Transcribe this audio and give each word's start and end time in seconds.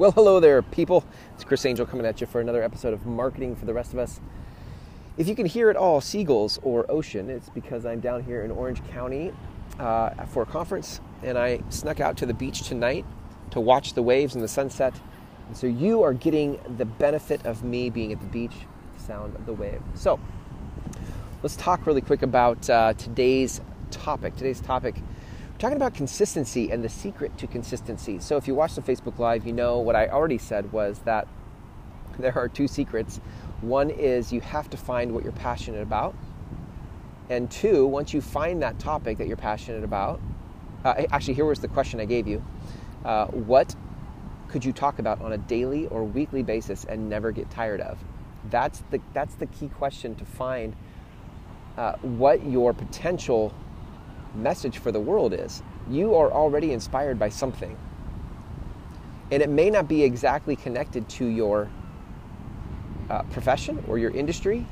Well, 0.00 0.12
hello 0.12 0.40
there, 0.40 0.62
people. 0.62 1.04
It's 1.34 1.44
Chris 1.44 1.66
Angel 1.66 1.84
coming 1.84 2.06
at 2.06 2.22
you 2.22 2.26
for 2.26 2.40
another 2.40 2.62
episode 2.62 2.94
of 2.94 3.04
Marketing 3.04 3.54
for 3.54 3.66
the 3.66 3.74
Rest 3.74 3.92
of 3.92 3.98
Us. 3.98 4.18
If 5.18 5.28
you 5.28 5.34
can 5.34 5.44
hear 5.44 5.68
at 5.68 5.76
all 5.76 6.00
seagulls 6.00 6.58
or 6.62 6.90
ocean, 6.90 7.28
it's 7.28 7.50
because 7.50 7.84
I'm 7.84 8.00
down 8.00 8.22
here 8.22 8.42
in 8.42 8.50
Orange 8.50 8.82
County 8.88 9.30
uh, 9.78 10.24
for 10.24 10.44
a 10.44 10.46
conference, 10.46 11.02
and 11.22 11.36
I 11.36 11.60
snuck 11.68 12.00
out 12.00 12.16
to 12.16 12.24
the 12.24 12.32
beach 12.32 12.62
tonight 12.62 13.04
to 13.50 13.60
watch 13.60 13.92
the 13.92 14.00
waves 14.00 14.34
and 14.34 14.42
the 14.42 14.48
sunset. 14.48 14.94
And 15.48 15.54
so 15.54 15.66
you 15.66 16.02
are 16.02 16.14
getting 16.14 16.58
the 16.78 16.86
benefit 16.86 17.44
of 17.44 17.62
me 17.62 17.90
being 17.90 18.10
at 18.10 18.20
the 18.20 18.26
beach, 18.26 18.54
sound 18.96 19.36
of 19.36 19.44
the 19.44 19.52
wave. 19.52 19.82
So 19.92 20.18
let's 21.42 21.56
talk 21.56 21.84
really 21.86 22.00
quick 22.00 22.22
about 22.22 22.70
uh, 22.70 22.94
today's 22.94 23.60
topic. 23.90 24.34
Today's 24.34 24.62
topic 24.62 24.94
talking 25.60 25.76
about 25.76 25.92
consistency 25.92 26.70
and 26.70 26.82
the 26.82 26.88
secret 26.88 27.36
to 27.36 27.46
consistency. 27.46 28.18
So, 28.18 28.36
if 28.36 28.48
you 28.48 28.54
watch 28.54 28.74
the 28.74 28.82
Facebook 28.82 29.18
Live, 29.18 29.46
you 29.46 29.52
know 29.52 29.78
what 29.78 29.94
I 29.94 30.08
already 30.08 30.38
said 30.38 30.72
was 30.72 31.00
that 31.00 31.28
there 32.18 32.36
are 32.36 32.48
two 32.48 32.66
secrets. 32.66 33.20
One 33.60 33.90
is 33.90 34.32
you 34.32 34.40
have 34.40 34.70
to 34.70 34.76
find 34.78 35.12
what 35.12 35.22
you're 35.22 35.32
passionate 35.32 35.82
about. 35.82 36.14
And 37.28 37.50
two, 37.50 37.86
once 37.86 38.12
you 38.12 38.20
find 38.20 38.62
that 38.62 38.78
topic 38.78 39.18
that 39.18 39.28
you're 39.28 39.36
passionate 39.36 39.84
about, 39.84 40.20
uh, 40.84 41.04
actually, 41.12 41.34
here 41.34 41.44
was 41.44 41.60
the 41.60 41.68
question 41.68 42.00
I 42.00 42.06
gave 42.06 42.26
you 42.26 42.42
uh, 43.04 43.26
What 43.26 43.76
could 44.48 44.64
you 44.64 44.72
talk 44.72 44.98
about 44.98 45.20
on 45.20 45.32
a 45.32 45.38
daily 45.38 45.86
or 45.88 46.02
weekly 46.04 46.42
basis 46.42 46.84
and 46.84 47.10
never 47.10 47.32
get 47.32 47.50
tired 47.50 47.82
of? 47.82 47.98
That's 48.48 48.82
the, 48.90 49.00
that's 49.12 49.34
the 49.34 49.46
key 49.46 49.68
question 49.68 50.14
to 50.16 50.24
find 50.24 50.74
uh, 51.76 51.92
what 51.98 52.44
your 52.46 52.72
potential 52.72 53.54
message 54.34 54.78
for 54.78 54.92
the 54.92 55.00
world 55.00 55.32
is. 55.32 55.62
You 55.88 56.14
are 56.14 56.30
already 56.32 56.72
inspired 56.72 57.18
by 57.18 57.28
something. 57.28 57.76
And 59.30 59.42
it 59.42 59.48
may 59.48 59.70
not 59.70 59.88
be 59.88 60.02
exactly 60.02 60.56
connected 60.56 61.08
to 61.10 61.26
your 61.26 61.70
uh, 63.08 63.22
profession 63.24 63.82
or 63.88 63.98
your 63.98 64.10
industry, 64.10 64.66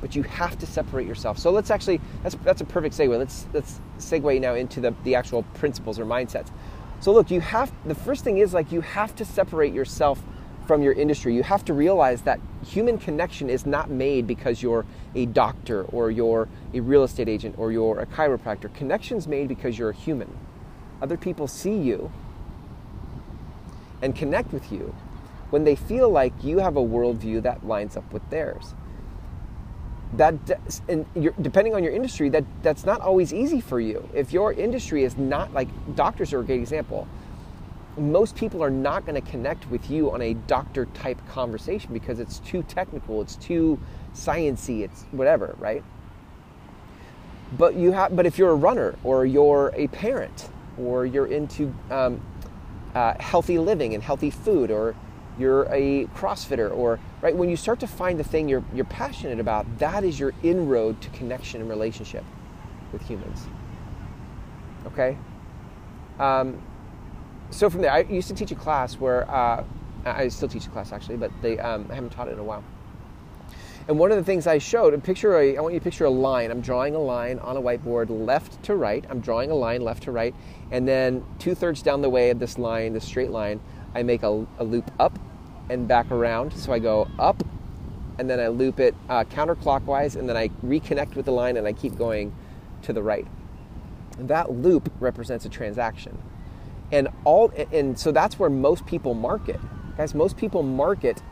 but 0.00 0.16
you 0.16 0.22
have 0.24 0.58
to 0.58 0.66
separate 0.66 1.06
yourself. 1.06 1.38
So 1.38 1.50
let's 1.50 1.70
actually, 1.70 2.00
that's, 2.22 2.34
that's 2.42 2.60
a 2.60 2.64
perfect 2.64 2.96
segue. 2.96 3.16
Let's, 3.16 3.46
let's 3.52 3.80
segue 3.98 4.40
now 4.40 4.54
into 4.54 4.80
the, 4.80 4.94
the 5.04 5.14
actual 5.14 5.44
principles 5.54 5.98
or 5.98 6.04
mindsets. 6.04 6.50
So 7.00 7.12
look, 7.12 7.30
you 7.30 7.40
have, 7.40 7.72
the 7.84 7.94
first 7.94 8.24
thing 8.24 8.38
is 8.38 8.54
like 8.54 8.72
you 8.72 8.80
have 8.80 9.14
to 9.16 9.24
separate 9.24 9.72
yourself 9.72 10.22
from 10.66 10.82
your 10.82 10.92
industry. 10.92 11.34
You 11.34 11.42
have 11.42 11.64
to 11.66 11.74
realize 11.74 12.22
that 12.22 12.40
human 12.64 12.98
connection 12.98 13.50
is 13.50 13.66
not 13.66 13.90
made 13.90 14.26
because 14.26 14.62
you're 14.62 14.86
a 15.14 15.26
doctor 15.26 15.84
or 15.84 16.10
you're 16.10 16.48
a 16.72 16.80
real 16.80 17.04
estate 17.04 17.28
agent 17.28 17.56
or 17.58 17.72
you're 17.72 18.00
a 18.00 18.06
chiropractor. 18.06 18.72
Connection's 18.74 19.26
made 19.26 19.48
because 19.48 19.78
you're 19.78 19.90
a 19.90 19.94
human. 19.94 20.36
Other 21.00 21.16
people 21.16 21.48
see 21.48 21.76
you 21.76 22.12
and 24.00 24.14
connect 24.14 24.52
with 24.52 24.70
you 24.70 24.94
when 25.50 25.64
they 25.64 25.76
feel 25.76 26.08
like 26.08 26.32
you 26.42 26.58
have 26.58 26.76
a 26.76 26.82
worldview 26.82 27.42
that 27.42 27.66
lines 27.66 27.96
up 27.96 28.10
with 28.12 28.28
theirs. 28.30 28.74
That 30.14 30.34
and 30.88 31.06
depending 31.40 31.74
on 31.74 31.82
your 31.82 31.92
industry, 31.92 32.28
that 32.30 32.44
that's 32.62 32.84
not 32.84 33.00
always 33.00 33.32
easy 33.32 33.60
for 33.60 33.80
you. 33.80 34.08
If 34.14 34.32
your 34.32 34.52
industry 34.52 35.04
is 35.04 35.16
not 35.16 35.52
like 35.52 35.68
doctors 35.96 36.32
are 36.32 36.40
a 36.40 36.44
great 36.44 36.60
example 36.60 37.08
most 37.96 38.36
people 38.36 38.62
are 38.62 38.70
not 38.70 39.04
going 39.04 39.20
to 39.20 39.30
connect 39.30 39.68
with 39.70 39.90
you 39.90 40.10
on 40.12 40.22
a 40.22 40.34
doctor 40.34 40.86
type 40.86 41.18
conversation 41.28 41.92
because 41.92 42.20
it's 42.20 42.38
too 42.40 42.62
technical, 42.62 43.20
it's 43.20 43.36
too 43.36 43.78
sciency, 44.14 44.80
it's 44.82 45.04
whatever, 45.12 45.54
right? 45.58 45.84
But 47.58 47.74
you 47.74 47.92
have, 47.92 48.16
but 48.16 48.24
if 48.24 48.38
you're 48.38 48.50
a 48.50 48.54
runner 48.54 48.94
or 49.04 49.26
you're 49.26 49.72
a 49.76 49.88
parent 49.88 50.48
or 50.78 51.04
you're 51.04 51.26
into 51.26 51.74
um, 51.90 52.20
uh, 52.94 53.14
healthy 53.20 53.58
living 53.58 53.94
and 53.94 54.02
healthy 54.02 54.30
food 54.30 54.70
or 54.70 54.94
you're 55.38 55.64
a 55.70 56.06
CrossFitter 56.14 56.74
or 56.74 56.98
right 57.22 57.34
when 57.34 57.48
you 57.48 57.56
start 57.56 57.80
to 57.80 57.86
find 57.86 58.18
the 58.18 58.24
thing 58.24 58.48
you're 58.48 58.64
you're 58.74 58.84
passionate 58.84 59.40
about, 59.40 59.66
that 59.78 60.04
is 60.04 60.18
your 60.18 60.32
inroad 60.42 61.00
to 61.00 61.08
connection 61.10 61.60
and 61.60 61.70
relationship 61.70 62.24
with 62.92 63.02
humans. 63.02 63.46
Okay. 64.86 65.16
Um, 66.18 66.60
so 67.52 67.68
from 67.68 67.82
there, 67.82 67.92
I 67.92 68.00
used 68.00 68.28
to 68.28 68.34
teach 68.34 68.50
a 68.50 68.56
class 68.56 68.94
where 68.94 69.30
uh, 69.30 69.62
I 70.04 70.28
still 70.28 70.48
teach 70.48 70.66
a 70.66 70.70
class 70.70 70.90
actually, 70.92 71.16
but 71.16 71.30
they 71.42 71.58
um, 71.58 71.86
I 71.90 71.94
haven't 71.94 72.10
taught 72.10 72.28
it 72.28 72.32
in 72.32 72.38
a 72.38 72.44
while. 72.44 72.64
And 73.88 73.98
one 73.98 74.12
of 74.12 74.16
the 74.16 74.22
things 74.22 74.46
I 74.46 74.58
showed, 74.58 75.00
picture 75.02 75.36
a, 75.36 75.56
I 75.56 75.60
want 75.60 75.74
you 75.74 75.80
to 75.80 75.84
picture 75.84 76.04
a 76.04 76.10
line. 76.10 76.50
I'm 76.52 76.60
drawing 76.60 76.94
a 76.94 77.00
line 77.00 77.40
on 77.40 77.56
a 77.56 77.60
whiteboard 77.60 78.06
left 78.10 78.62
to 78.64 78.76
right. 78.76 79.04
I'm 79.10 79.20
drawing 79.20 79.50
a 79.50 79.54
line 79.54 79.82
left 79.82 80.04
to 80.04 80.12
right. 80.12 80.34
And 80.70 80.86
then 80.86 81.24
two 81.40 81.54
thirds 81.56 81.82
down 81.82 82.00
the 82.00 82.08
way 82.08 82.30
of 82.30 82.38
this 82.38 82.58
line, 82.58 82.92
this 82.92 83.04
straight 83.04 83.30
line, 83.30 83.60
I 83.94 84.04
make 84.04 84.22
a, 84.22 84.46
a, 84.58 84.64
loop 84.64 84.90
up 85.00 85.18
and 85.68 85.88
back 85.88 86.12
around. 86.12 86.52
So 86.52 86.72
I 86.72 86.78
go 86.78 87.08
up 87.18 87.42
and 88.20 88.30
then 88.30 88.38
I 88.38 88.46
loop 88.48 88.78
it 88.78 88.94
uh, 89.08 89.24
counterclockwise 89.24 90.14
and 90.14 90.28
then 90.28 90.36
I 90.36 90.48
reconnect 90.64 91.16
with 91.16 91.26
the 91.26 91.32
line 91.32 91.56
and 91.56 91.66
I 91.66 91.72
keep 91.72 91.98
going 91.98 92.32
to 92.82 92.92
the 92.92 93.02
right. 93.02 93.26
And 94.16 94.28
that 94.28 94.52
loop 94.52 94.92
represents 95.00 95.44
a 95.44 95.48
transaction 95.48 96.16
and 96.92 97.08
all 97.24 97.52
and 97.72 97.98
so 97.98 98.12
that's 98.12 98.38
where 98.38 98.50
most 98.50 98.86
people 98.86 99.14
market. 99.14 99.60
Guys 99.96 100.14
most 100.14 100.36
people 100.36 100.62
market 100.62 101.22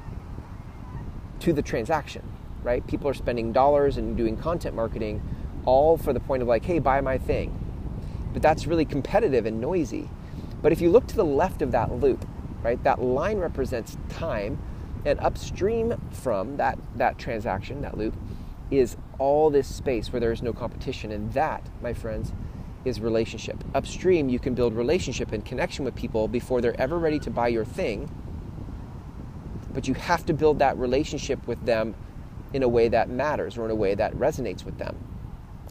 to 1.41 1.53
the 1.53 1.63
transaction 1.63 2.23
right? 2.63 2.87
People 2.87 3.09
are 3.09 3.15
spending 3.15 3.53
dollars 3.53 3.97
and 3.97 4.17
doing 4.17 4.37
content 4.37 4.75
marketing 4.75 5.23
all 5.65 5.97
for 5.97 6.13
the 6.13 6.21
point 6.21 6.43
of 6.43 6.49
like 6.49 6.65
hey 6.65 6.79
buy 6.79 7.01
my 7.01 7.19
thing. 7.19 7.57
But 8.33 8.43
that's 8.43 8.67
really 8.67 8.85
competitive 8.85 9.47
and 9.47 9.61
noisy. 9.61 10.09
But 10.63 10.73
if 10.73 10.81
you 10.81 10.91
look 10.91 11.07
to 11.09 11.17
the 11.17 11.25
left 11.25 11.63
of 11.63 11.73
that 11.73 11.93
loop 11.93 12.27
right 12.63 12.83
that 12.85 13.01
line 13.01 13.39
represents 13.39 13.97
time 14.09 14.59
and 15.05 15.19
upstream 15.21 16.01
from 16.11 16.57
that 16.57 16.79
that 16.97 17.19
transaction 17.19 17.81
that 17.83 17.97
loop 17.97 18.15
is 18.71 18.97
all 19.19 19.51
this 19.51 19.67
space 19.67 20.13
where 20.13 20.21
there 20.21 20.33
is 20.33 20.43
no 20.43 20.53
competition. 20.53 21.11
And 21.11 21.33
that 21.33 21.67
my 21.83 21.93
friends 21.93 22.33
is 22.85 23.01
relationship. 23.01 23.63
Upstream, 23.75 24.29
you 24.29 24.39
can 24.39 24.55
build 24.55 24.75
relationship 24.75 25.33
and 25.33 25.45
connection 25.45 25.85
with 25.85 25.95
people 25.95 26.29
before 26.29 26.61
they're 26.61 26.81
ever 26.81 26.99
ready 26.99 27.19
to 27.21 27.31
buy 27.31 27.49
your 27.49 27.65
thing. 27.65 28.11
But 29.73 29.87
you 29.87 29.95
have 29.95 30.27
to 30.27 30.33
build 30.33 30.59
that 30.59 30.77
relationship 30.79 31.47
with 31.47 31.65
them 31.65 31.95
in 32.53 32.63
a 32.63 32.69
way 32.69 32.89
that 32.89 33.09
matters 33.09 33.57
or 33.57 33.65
in 33.65 33.71
a 33.71 33.75
way 33.75 33.95
that 33.95 34.13
resonates 34.15 34.65
with 34.65 34.79
them. 34.79 34.97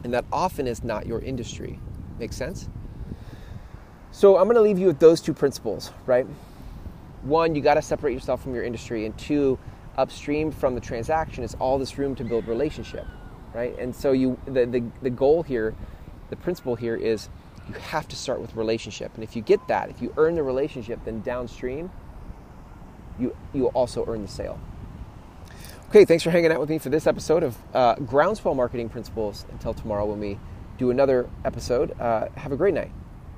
And 0.04 0.14
that 0.14 0.24
often 0.32 0.66
is 0.66 0.82
not 0.82 1.06
your 1.06 1.20
industry. 1.20 1.78
Make 2.18 2.32
sense? 2.32 2.68
So 4.12 4.38
I'm 4.38 4.44
going 4.44 4.56
to 4.56 4.62
leave 4.62 4.78
you 4.78 4.86
with 4.86 4.98
those 4.98 5.20
two 5.20 5.34
principles, 5.34 5.92
right? 6.06 6.26
One, 7.22 7.54
you 7.54 7.60
got 7.60 7.74
to 7.74 7.82
separate 7.82 8.14
yourself 8.14 8.42
from 8.42 8.54
your 8.54 8.64
industry. 8.64 9.04
And 9.04 9.16
two, 9.18 9.58
upstream 9.98 10.50
from 10.50 10.74
the 10.74 10.80
transaction 10.80 11.44
is 11.44 11.54
all 11.58 11.78
this 11.78 11.98
room 11.98 12.14
to 12.16 12.24
build 12.24 12.48
relationship, 12.48 13.06
right? 13.52 13.78
And 13.78 13.94
so 13.94 14.12
you 14.12 14.38
the, 14.46 14.64
the, 14.64 14.82
the 15.02 15.10
goal 15.10 15.42
here 15.42 15.74
the 16.30 16.36
principle 16.36 16.76
here 16.76 16.96
is 16.96 17.28
you 17.68 17.74
have 17.74 18.08
to 18.08 18.16
start 18.16 18.40
with 18.40 18.56
relationship. 18.56 19.14
And 19.14 19.22
if 19.22 19.36
you 19.36 19.42
get 19.42 19.60
that, 19.68 19.90
if 19.90 20.00
you 20.00 20.12
earn 20.16 20.34
the 20.34 20.42
relationship, 20.42 21.00
then 21.04 21.20
downstream, 21.20 21.90
you, 23.18 23.36
you 23.52 23.62
will 23.62 23.70
also 23.70 24.04
earn 24.06 24.22
the 24.22 24.28
sale. 24.28 24.58
Okay, 25.90 26.04
thanks 26.04 26.22
for 26.22 26.30
hanging 26.30 26.52
out 26.52 26.60
with 26.60 26.70
me 26.70 26.78
for 26.78 26.88
this 26.88 27.06
episode 27.06 27.42
of 27.42 27.58
uh, 27.74 27.96
Groundswell 27.96 28.54
Marketing 28.54 28.88
Principles. 28.88 29.44
Until 29.50 29.74
tomorrow 29.74 30.06
when 30.06 30.20
we 30.20 30.38
do 30.78 30.90
another 30.90 31.28
episode, 31.44 31.98
uh, 32.00 32.28
have 32.36 32.52
a 32.52 32.56
great 32.56 32.74
night. 32.74 32.92